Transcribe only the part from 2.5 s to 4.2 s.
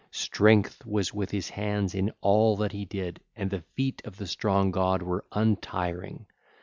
that he did and the feet of